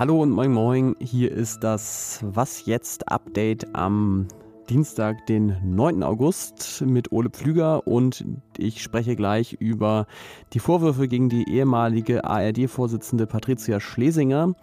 [0.00, 4.28] Hallo und moin moin, hier ist das Was jetzt Update am
[4.70, 6.02] Dienstag, den 9.
[6.02, 8.24] August mit Ole Pflüger und
[8.56, 10.06] ich spreche gleich über
[10.54, 14.54] die Vorwürfe gegen die ehemalige ARD-Vorsitzende Patricia Schlesinger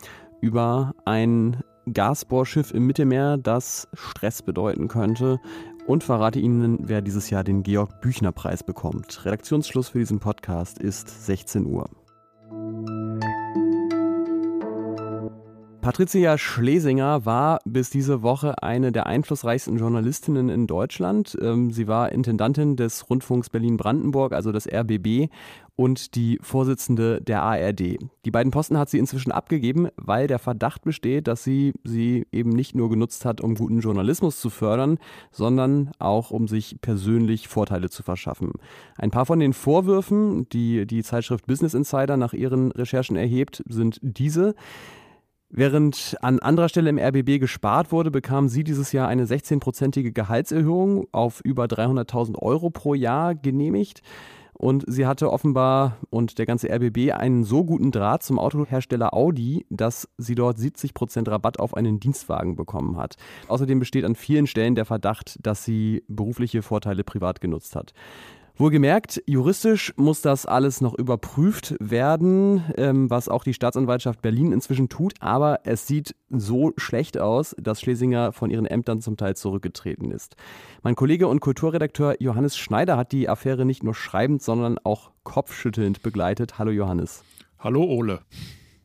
[0.42, 1.58] über ein
[1.94, 5.40] Gasbohrschiff im Mittelmeer, das Stress bedeuten könnte
[5.86, 9.24] und verrate Ihnen, wer dieses Jahr den Georg Büchner Preis bekommt.
[9.24, 11.88] Redaktionsschluss für diesen Podcast ist 16 Uhr.
[15.87, 21.37] Patricia Schlesinger war bis diese Woche eine der einflussreichsten Journalistinnen in Deutschland.
[21.41, 25.29] Ähm, sie war Intendantin des Rundfunks Berlin-Brandenburg, also des RBB,
[25.77, 28.00] und die Vorsitzende der ARD.
[28.25, 32.49] Die beiden Posten hat sie inzwischen abgegeben, weil der Verdacht besteht, dass sie sie eben
[32.49, 34.97] nicht nur genutzt hat, um guten Journalismus zu fördern,
[35.31, 38.52] sondern auch um sich persönlich Vorteile zu verschaffen.
[38.97, 43.99] Ein paar von den Vorwürfen, die die Zeitschrift Business Insider nach ihren Recherchen erhebt, sind
[44.01, 44.53] diese.
[45.50, 51.08] Während an anderer Stelle im RBB gespart wurde, bekam sie dieses Jahr eine 16-prozentige Gehaltserhöhung
[51.14, 54.02] auf über 300.000 Euro pro Jahr genehmigt.
[54.58, 59.68] Und sie hatte offenbar und der ganze RBB einen so guten Draht zum Autohersteller Audi,
[59.70, 63.18] dass sie dort 70 Prozent Rabatt auf einen Dienstwagen bekommen hat.
[63.48, 67.94] Außerdem besteht an vielen Stellen der Verdacht, dass sie berufliche Vorteile privat genutzt hat.
[68.59, 74.89] Wohlgemerkt, juristisch muss das alles noch überprüft werden, ähm, was auch die Staatsanwaltschaft Berlin inzwischen
[74.89, 75.13] tut.
[75.19, 80.38] Aber es sieht so schlecht aus, dass Schlesinger von ihren Ämtern zum Teil zurückgetreten ist.
[80.81, 86.02] Mein Kollege und Kulturredakteur Johannes Schneider hat die Affäre nicht nur schreibend, sondern auch kopfschüttelnd
[86.02, 86.58] begleitet.
[86.58, 87.23] Hallo Johannes.
[87.59, 88.22] Hallo Ole.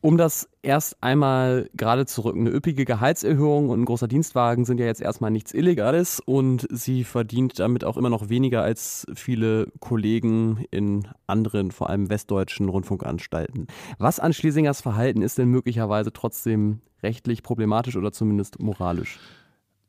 [0.03, 4.81] Um das erst einmal gerade zu rücken, eine üppige Gehaltserhöhung und ein großer Dienstwagen sind
[4.81, 9.71] ja jetzt erstmal nichts Illegales und sie verdient damit auch immer noch weniger als viele
[9.79, 13.67] Kollegen in anderen, vor allem westdeutschen Rundfunkanstalten.
[13.97, 19.19] Was an Schlesingers Verhalten ist denn möglicherweise trotzdem rechtlich problematisch oder zumindest moralisch?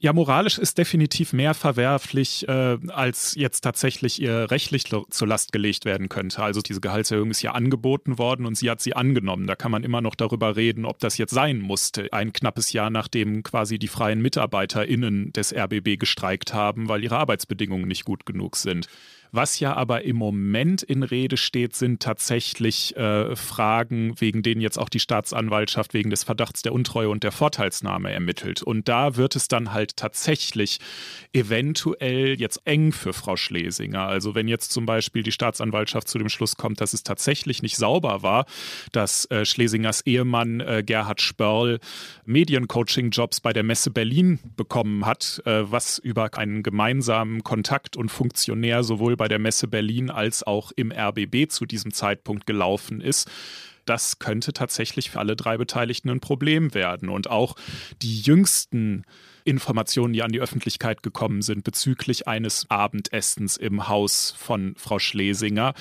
[0.04, 5.87] Ja, moralisch ist definitiv mehr verwerflich, äh, als jetzt tatsächlich ihr rechtlich zur Last gelegt
[5.87, 6.42] werden könnte.
[6.42, 9.47] Also diese Gehaltserhöhung ist ja angeboten worden und sie hat sie angenommen.
[9.47, 12.12] Da kann man immer noch darüber reden, ob das jetzt sein musste.
[12.12, 17.88] Ein knappes Jahr nachdem quasi die freien MitarbeiterInnen des RBB gestreikt haben, weil ihre Arbeitsbedingungen
[17.88, 18.88] nicht gut genug sind.
[19.37, 24.78] Was ja aber im Moment in Rede steht, sind tatsächlich äh, Fragen, wegen denen jetzt
[24.78, 28.62] auch die Staatsanwaltschaft wegen des Verdachts der Untreue und der Vorteilsnahme ermittelt.
[28.62, 30.78] Und da wird es dann halt tatsächlich
[31.33, 34.06] eventuell jetzt eng für Frau Schlesinger.
[34.06, 37.77] Also wenn jetzt zum Beispiel die Staatsanwaltschaft zu dem Schluss kommt, dass es tatsächlich nicht
[37.77, 38.47] sauber war,
[38.93, 41.81] dass äh, Schlesingers Ehemann äh, Gerhard Spörl
[42.25, 48.84] Mediencoaching-Jobs bei der Messe Berlin bekommen hat, äh, was über einen gemeinsamen Kontakt und Funktionär
[48.84, 53.31] sowohl bei bei der Messe Berlin als auch im RBB zu diesem Zeitpunkt gelaufen ist
[53.87, 57.09] das könnte tatsächlich für alle drei Beteiligten ein Problem werden.
[57.09, 57.55] Und auch
[58.03, 59.05] die jüngsten
[59.45, 65.75] Informationen, die an die Öffentlichkeit gekommen sind bezüglich eines Abendessens im Haus von Frau Schlesinger,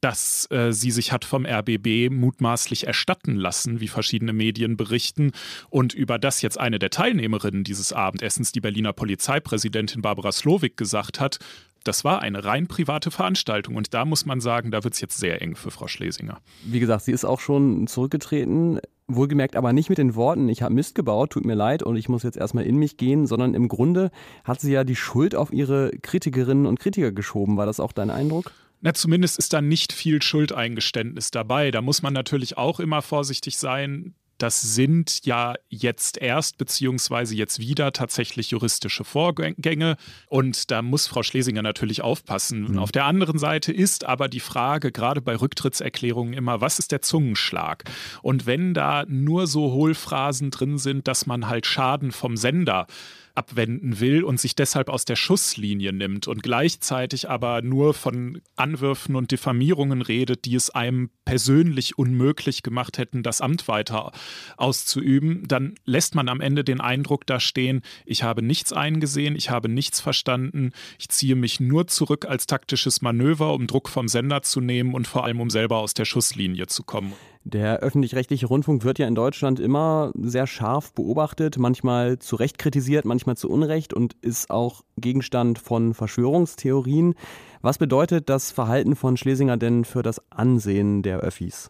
[0.00, 5.32] dass äh, sie sich hat vom RBB mutmaßlich erstatten lassen, wie verschiedene Medien berichten,
[5.68, 11.20] und über das jetzt eine der Teilnehmerinnen dieses Abendessens, die Berliner Polizeipräsidentin Barbara Slowik, gesagt
[11.20, 11.38] hat,
[11.84, 15.18] das war eine rein private Veranstaltung und da muss man sagen, da wird es jetzt
[15.18, 16.40] sehr eng für Frau Schlesinger.
[16.64, 18.80] Wie gesagt, sie ist auch schon zurückgetreten.
[19.08, 22.08] Wohlgemerkt aber nicht mit den Worten, ich habe Mist gebaut, tut mir leid und ich
[22.08, 24.10] muss jetzt erstmal in mich gehen, sondern im Grunde
[24.44, 27.56] hat sie ja die Schuld auf ihre Kritikerinnen und Kritiker geschoben.
[27.56, 28.52] War das auch dein Eindruck?
[28.80, 31.70] Na, zumindest ist da nicht viel Schuldeingeständnis dabei.
[31.70, 34.14] Da muss man natürlich auch immer vorsichtig sein.
[34.42, 39.96] Das sind ja jetzt erst beziehungsweise jetzt wieder tatsächlich juristische Vorgänge.
[40.26, 42.72] Und da muss Frau Schlesinger natürlich aufpassen.
[42.72, 42.78] Mhm.
[42.80, 47.02] Auf der anderen Seite ist aber die Frage, gerade bei Rücktrittserklärungen immer, was ist der
[47.02, 47.84] Zungenschlag?
[48.20, 52.88] Und wenn da nur so Hohlphrasen drin sind, dass man halt Schaden vom Sender
[53.34, 59.16] abwenden will und sich deshalb aus der Schusslinie nimmt und gleichzeitig aber nur von Anwürfen
[59.16, 64.12] und Diffamierungen redet, die es einem persönlich unmöglich gemacht hätten, das Amt weiter
[64.56, 69.50] auszuüben, dann lässt man am Ende den Eindruck da stehen, ich habe nichts eingesehen, ich
[69.50, 74.42] habe nichts verstanden, ich ziehe mich nur zurück als taktisches Manöver, um Druck vom Sender
[74.42, 77.12] zu nehmen und vor allem um selber aus der Schusslinie zu kommen.
[77.44, 83.04] Der öffentlich-rechtliche Rundfunk wird ja in Deutschland immer sehr scharf beobachtet, manchmal zu Recht kritisiert,
[83.04, 87.14] manchmal zu Unrecht und ist auch Gegenstand von Verschwörungstheorien.
[87.60, 91.68] Was bedeutet das Verhalten von Schlesinger denn für das Ansehen der Öffis?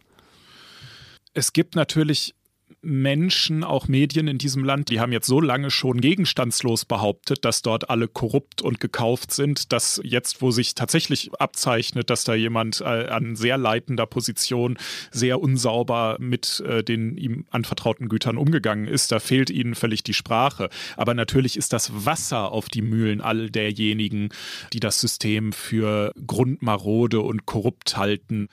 [1.33, 2.35] Es gibt natürlich
[2.83, 7.61] Menschen, auch Medien in diesem Land, die haben jetzt so lange schon gegenstandslos behauptet, dass
[7.61, 12.81] dort alle korrupt und gekauft sind, dass jetzt, wo sich tatsächlich abzeichnet, dass da jemand
[12.81, 14.77] äh, an sehr leitender Position
[15.11, 20.13] sehr unsauber mit äh, den ihm anvertrauten Gütern umgegangen ist, da fehlt ihnen völlig die
[20.13, 20.69] Sprache.
[20.97, 24.29] Aber natürlich ist das Wasser auf die Mühlen all derjenigen,
[24.73, 28.49] die das System für grundmarode und korrupt halten.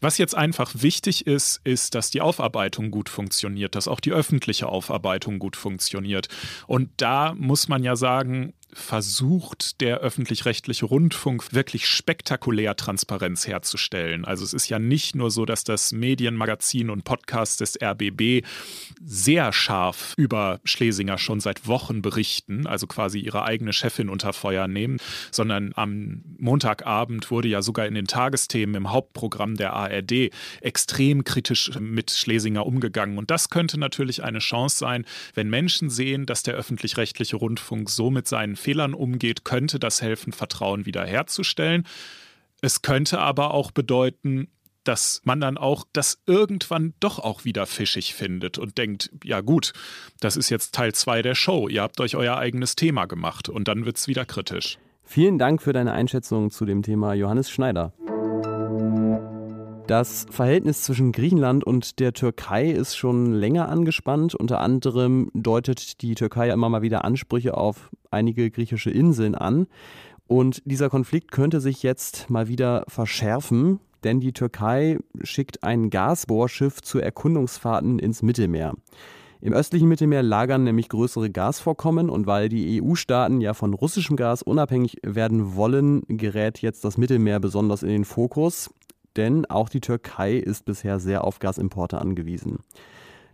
[0.00, 4.68] Was jetzt einfach wichtig ist, ist, dass die Aufarbeitung gut funktioniert, dass auch die öffentliche
[4.68, 6.28] Aufarbeitung gut funktioniert.
[6.66, 14.24] Und da muss man ja sagen, versucht der öffentlich-rechtliche Rundfunk wirklich spektakulär Transparenz herzustellen.
[14.24, 18.44] Also es ist ja nicht nur so, dass das Medienmagazin und Podcast des RBB
[19.02, 24.68] sehr scharf über Schlesinger schon seit Wochen berichten, also quasi ihre eigene Chefin unter Feuer
[24.68, 24.98] nehmen,
[25.30, 30.30] sondern am Montagabend wurde ja sogar in den Tagesthemen im Hauptprogramm der ARD
[30.60, 33.16] extrem kritisch mit Schlesinger umgegangen.
[33.16, 38.10] Und das könnte natürlich eine Chance sein, wenn Menschen sehen, dass der öffentlich-rechtliche Rundfunk so
[38.10, 41.86] mit seinen Fehlern umgeht, könnte das helfen, Vertrauen wiederherzustellen.
[42.60, 44.48] Es könnte aber auch bedeuten,
[44.84, 49.72] dass man dann auch das irgendwann doch auch wieder fischig findet und denkt, ja gut,
[50.20, 53.68] das ist jetzt Teil 2 der Show, ihr habt euch euer eigenes Thema gemacht und
[53.68, 54.78] dann wird es wieder kritisch.
[55.04, 57.92] Vielen Dank für deine Einschätzung zu dem Thema, Johannes Schneider.
[59.86, 64.34] Das Verhältnis zwischen Griechenland und der Türkei ist schon länger angespannt.
[64.34, 69.66] Unter anderem deutet die Türkei immer mal wieder Ansprüche auf einige griechische Inseln an.
[70.26, 76.82] Und dieser Konflikt könnte sich jetzt mal wieder verschärfen, denn die Türkei schickt ein Gasbohrschiff
[76.82, 78.74] zu Erkundungsfahrten ins Mittelmeer.
[79.40, 84.42] Im östlichen Mittelmeer lagern nämlich größere Gasvorkommen und weil die EU-Staaten ja von russischem Gas
[84.42, 88.70] unabhängig werden wollen, gerät jetzt das Mittelmeer besonders in den Fokus
[89.18, 92.60] denn auch die Türkei ist bisher sehr auf Gasimporte angewiesen.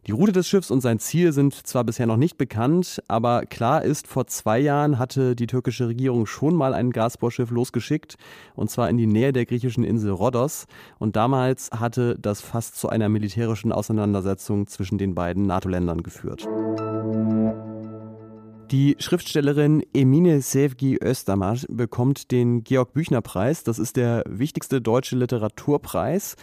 [0.07, 3.83] Die Route des Schiffs und sein Ziel sind zwar bisher noch nicht bekannt, aber klar
[3.83, 8.17] ist, vor zwei Jahren hatte die türkische Regierung schon mal ein Gasbohrschiff losgeschickt,
[8.55, 10.67] und zwar in die Nähe der griechischen Insel Rhodos.
[10.99, 16.47] Und damals hatte das fast zu einer militärischen Auseinandersetzung zwischen den beiden NATO-Ländern geführt.
[18.71, 23.63] Die Schriftstellerin Emine Sevgi Östermar bekommt den Georg Büchner Preis.
[23.63, 26.37] Das ist der wichtigste deutsche Literaturpreis.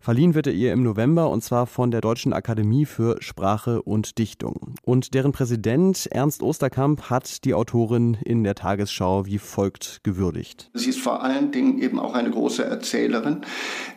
[0.00, 4.16] Verliehen wird er ihr im November und zwar von der Deutschen Akademie für Sprache und
[4.18, 4.76] Dichtung.
[4.82, 10.70] Und deren Präsident Ernst Osterkamp hat die Autorin in der Tagesschau wie folgt gewürdigt.
[10.74, 13.40] Sie ist vor allen Dingen eben auch eine große Erzählerin,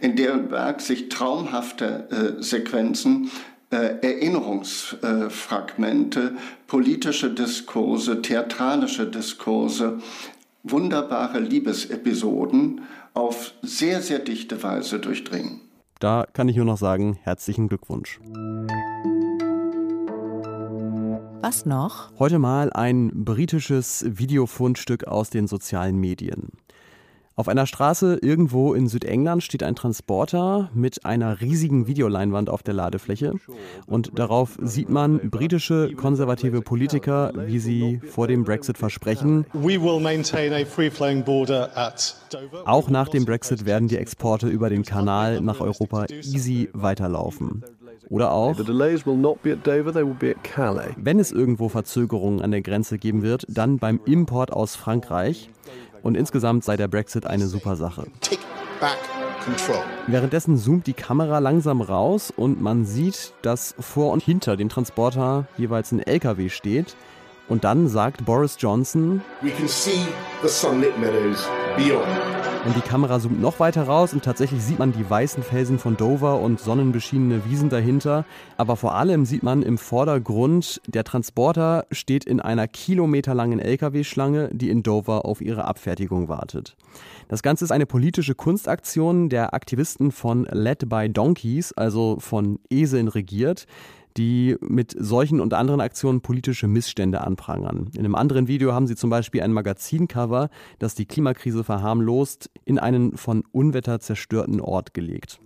[0.01, 3.29] in deren Werk sich traumhafte äh, Sequenzen
[3.69, 6.35] äh, Erinnerungsfragmente,
[6.67, 9.99] politische Diskurse, theatralische Diskurse,
[10.63, 12.81] wunderbare Liebesepisoden
[13.13, 15.61] auf sehr, sehr dichte Weise durchdringen.
[16.01, 18.19] Da kann ich nur noch sagen, herzlichen Glückwunsch.
[21.41, 22.11] Was noch?
[22.17, 26.53] Heute mal ein britisches Videofundstück aus den sozialen Medien.
[27.35, 32.73] Auf einer Straße irgendwo in Südengland steht ein Transporter mit einer riesigen Videoleinwand auf der
[32.73, 33.33] Ladefläche
[33.87, 39.45] und darauf sieht man britische konservative Politiker, wie sie vor dem Brexit versprechen.
[42.65, 47.63] Auch nach dem Brexit werden die Exporte über den Kanal nach Europa easy weiterlaufen.
[48.09, 54.75] Oder auch, wenn es irgendwo Verzögerungen an der Grenze geben wird, dann beim Import aus
[54.75, 55.49] Frankreich.
[56.03, 58.07] Und insgesamt sei der Brexit eine super Sache.
[60.07, 65.47] Währenddessen zoomt die Kamera langsam raus und man sieht, dass vor und hinter dem Transporter
[65.57, 66.95] jeweils ein LKW steht.
[67.47, 70.05] Und dann sagt Boris Johnson, We can see
[70.41, 72.40] the sunlit meadows beyond.
[72.63, 75.97] Und die Kamera zoomt noch weiter raus und tatsächlich sieht man die weißen Felsen von
[75.97, 78.23] Dover und sonnenbeschienene Wiesen dahinter.
[78.55, 84.69] Aber vor allem sieht man im Vordergrund, der Transporter steht in einer kilometerlangen Lkw-Schlange, die
[84.69, 86.75] in Dover auf ihre Abfertigung wartet.
[87.29, 93.07] Das Ganze ist eine politische Kunstaktion der Aktivisten von Led by Donkeys, also von Eseln
[93.07, 93.65] regiert
[94.17, 97.89] die mit solchen und anderen Aktionen politische Missstände anprangern.
[97.93, 100.49] In einem anderen Video haben sie zum Beispiel ein Magazincover,
[100.79, 105.39] das die Klimakrise verharmlost, in einen von Unwetter zerstörten Ort gelegt.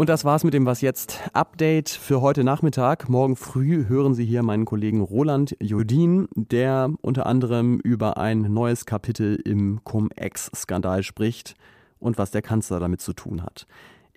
[0.00, 3.10] Und das war's mit dem Was jetzt Update für heute Nachmittag.
[3.10, 8.86] Morgen früh hören Sie hier meinen Kollegen Roland Jodin, der unter anderem über ein neues
[8.86, 11.54] Kapitel im Cum-Ex-Skandal spricht
[11.98, 13.66] und was der Kanzler damit zu tun hat.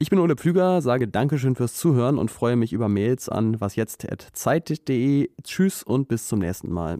[0.04, 5.30] Ich bin Ole Pflüger, sage Dankeschön fürs Zuhören und freue mich über Mails an wasjetzt.zeit.de.
[5.44, 7.00] Tschüss und bis zum nächsten Mal.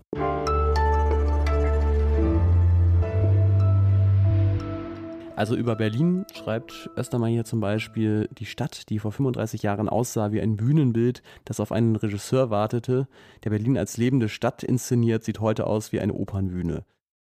[5.36, 10.32] Also über Berlin schreibt Östermar hier zum Beispiel, die Stadt, die vor 35 Jahren aussah
[10.32, 13.10] wie ein Bühnenbild, das auf einen Regisseur wartete,
[13.44, 16.86] der Berlin als lebende Stadt inszeniert, sieht heute aus wie eine Opernbühne.